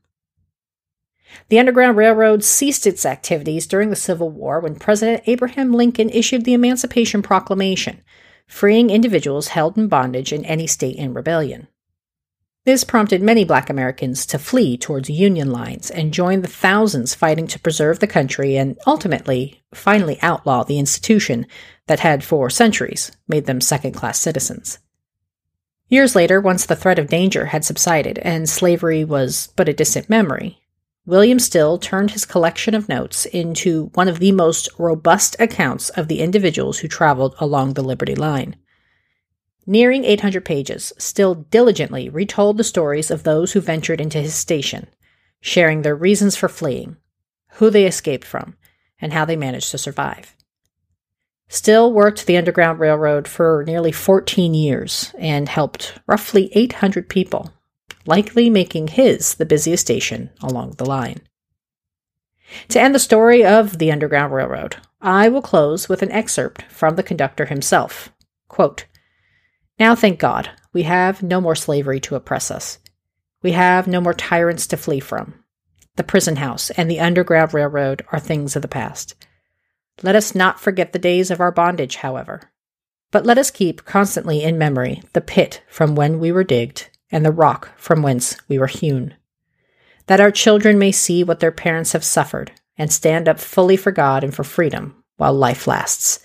The 1.50 1.60
Underground 1.60 1.98
Railroad 1.98 2.44
ceased 2.44 2.88
its 2.88 3.06
activities 3.06 3.68
during 3.68 3.90
the 3.90 3.96
Civil 3.96 4.30
War 4.30 4.60
when 4.60 4.76
President 4.76 5.24
Abraham 5.28 5.74
Lincoln 5.74 6.10
issued 6.10 6.46
the 6.46 6.54
Emancipation 6.54 7.22
Proclamation, 7.22 8.02
freeing 8.48 8.90
individuals 8.90 9.50
held 9.50 9.78
in 9.78 9.88
bondage 9.88 10.32
in 10.32 10.46
any 10.46 10.66
state 10.66 10.96
in 10.96 11.14
rebellion. 11.14 11.68
This 12.68 12.84
prompted 12.84 13.22
many 13.22 13.46
black 13.46 13.70
Americans 13.70 14.26
to 14.26 14.38
flee 14.38 14.78
towards 14.78 15.10
Union 15.10 15.52
lines 15.52 15.90
and 15.90 16.14
join 16.14 16.42
the 16.42 16.50
thousands 16.50 17.16
fighting 17.16 17.48
to 17.48 17.60
preserve 17.62 18.00
the 18.00 18.08
country 18.08 18.58
and 18.58 18.78
ultimately, 18.86 19.64
finally 19.74 20.20
outlaw 20.22 20.66
the 20.66 20.78
institution 20.78 21.46
that 21.86 22.02
had 22.02 22.26
for 22.26 22.50
centuries 22.50 23.10
made 23.26 23.46
them 23.46 23.62
second 23.62 23.94
class 23.94 24.20
citizens. 24.20 24.80
Years 25.88 26.14
later, 26.14 26.42
once 26.42 26.66
the 26.66 26.76
threat 26.76 27.00
of 27.00 27.08
danger 27.08 27.46
had 27.46 27.64
subsided 27.64 28.18
and 28.18 28.50
slavery 28.50 29.06
was 29.06 29.48
but 29.56 29.70
a 29.70 29.74
distant 29.74 30.10
memory, 30.10 30.60
William 31.06 31.40
Still 31.40 31.78
turned 31.78 32.12
his 32.12 32.26
collection 32.26 32.76
of 32.76 32.90
notes 32.90 33.26
into 33.28 33.92
one 33.94 34.10
of 34.10 34.20
the 34.20 34.34
most 34.34 34.68
robust 34.78 35.38
accounts 35.40 35.88
of 35.92 36.10
the 36.10 36.20
individuals 36.20 36.80
who 36.80 36.90
traveled 36.90 37.34
along 37.40 37.76
the 37.76 37.82
Liberty 37.82 38.14
Line. 38.14 38.58
Nearing 39.70 40.06
800 40.06 40.46
pages, 40.46 40.94
Still 40.98 41.36
diligently 41.36 42.08
retold 42.08 42.58
the 42.58 42.64
stories 42.64 43.12
of 43.12 43.24
those 43.24 43.52
who 43.52 43.60
ventured 43.60 44.00
into 44.00 44.22
his 44.22 44.34
station, 44.34 44.88
sharing 45.42 45.82
their 45.82 45.96
reasons 45.96 46.38
for 46.38 46.48
fleeing, 46.48 46.96
who 47.56 47.70
they 47.70 47.86
escaped 47.86 48.26
from, 48.26 48.56
and 49.02 49.12
how 49.12 49.26
they 49.26 49.36
managed 49.36 49.70
to 49.72 49.78
survive. 49.78 50.36
Still 51.50 51.92
worked 51.94 52.26
the 52.26 52.38
Underground 52.38 52.80
Railroad 52.80 53.28
for 53.28 53.64
nearly 53.68 53.92
14 53.92 54.54
years 54.54 55.14
and 55.20 55.48
helped 55.48 56.00
roughly 56.08 56.50
800 56.54 57.10
people 57.10 57.52
likely 58.08 58.50
making 58.50 58.88
his 58.88 59.36
the 59.36 59.46
busiest 59.46 59.82
station 59.82 60.30
along 60.42 60.72
the 60.72 60.86
line. 60.86 61.20
To 62.70 62.80
end 62.80 62.96
the 62.96 63.00
story 63.00 63.46
of 63.46 63.78
the 63.78 63.92
Underground 63.92 64.34
Railroad, 64.34 64.78
I 65.02 65.28
will 65.28 65.42
close 65.42 65.90
with 65.90 66.02
an 66.02 66.12
excerpt 66.12 66.64
from 66.64 66.96
the 66.96 67.04
conductor 67.04 67.46
himself. 67.46 68.10
Quote, 68.48 68.86
now, 69.80 69.96
thank 69.96 70.20
God, 70.20 70.50
we 70.74 70.84
have 70.84 71.22
no 71.22 71.40
more 71.40 71.56
slavery 71.56 72.00
to 72.02 72.16
oppress 72.16 72.50
us. 72.50 72.80
We 73.44 73.52
have 73.52 73.88
no 73.88 74.02
more 74.02 74.14
tyrants 74.14 74.68
to 74.68 74.78
flee 74.78 75.00
from. 75.00 75.44
The 75.96 76.04
prison 76.04 76.38
house 76.38 76.70
and 76.72 76.90
the 76.90 77.00
Underground 77.00 77.54
Railroad 77.54 78.06
are 78.12 78.20
things 78.20 78.56
of 78.56 78.62
the 78.62 78.68
past. 78.68 79.16
Let 80.02 80.16
us 80.16 80.36
not 80.36 80.60
forget 80.60 80.94
the 80.94 81.00
days 81.00 81.32
of 81.32 81.40
our 81.40 81.52
bondage, 81.52 81.98
however. 81.98 82.52
But 83.12 83.26
let 83.26 83.38
us 83.38 83.52
keep 83.52 83.86
constantly 83.86 84.44
in 84.44 84.58
memory 84.58 85.02
the 85.14 85.22
pit 85.22 85.64
from 85.68 85.96
when 85.96 86.20
we 86.20 86.32
were 86.32 86.44
digged 86.44 86.90
and 87.12 87.26
the 87.26 87.32
rock 87.32 87.72
from 87.78 88.02
whence 88.02 88.36
we 88.48 88.60
were 88.60 88.68
hewn, 88.68 89.16
that 90.08 90.20
our 90.20 90.32
children 90.32 90.78
may 90.78 90.92
see 90.92 91.24
what 91.24 91.40
their 91.40 91.52
parents 91.52 91.94
have 91.94 92.04
suffered 92.04 92.52
and 92.78 92.92
stand 92.92 93.28
up 93.28 93.40
fully 93.40 93.78
for 93.78 93.92
God 93.92 94.24
and 94.24 94.36
for 94.36 94.44
freedom 94.44 95.04
while 95.16 95.34
life 95.34 95.68
lasts. 95.68 96.20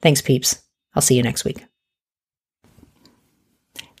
Thanks, 0.00 0.22
peeps. 0.22 0.61
I'll 0.94 1.02
see 1.02 1.16
you 1.16 1.22
next 1.22 1.44
week. 1.44 1.64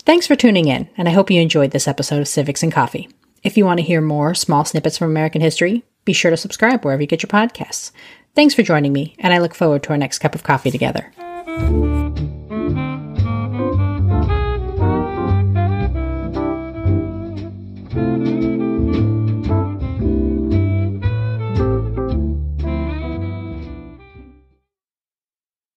Thanks 0.04 0.26
for 0.26 0.34
tuning 0.34 0.66
in, 0.66 0.88
and 0.96 1.08
I 1.08 1.12
hope 1.12 1.30
you 1.30 1.40
enjoyed 1.40 1.70
this 1.70 1.86
episode 1.86 2.20
of 2.20 2.28
Civics 2.28 2.62
and 2.62 2.72
Coffee. 2.72 3.08
If 3.42 3.56
you 3.56 3.64
want 3.64 3.78
to 3.78 3.86
hear 3.86 4.00
more 4.00 4.34
small 4.34 4.64
snippets 4.64 4.98
from 4.98 5.10
American 5.10 5.40
history, 5.40 5.84
be 6.04 6.12
sure 6.12 6.30
to 6.30 6.36
subscribe 6.36 6.84
wherever 6.84 7.00
you 7.00 7.08
get 7.08 7.22
your 7.22 7.28
podcasts. 7.28 7.92
Thanks 8.34 8.54
for 8.54 8.62
joining 8.62 8.92
me, 8.92 9.14
and 9.18 9.32
I 9.32 9.38
look 9.38 9.54
forward 9.54 9.82
to 9.84 9.90
our 9.90 9.98
next 9.98 10.18
cup 10.18 10.34
of 10.34 10.42
coffee 10.42 10.70
together. 10.70 11.12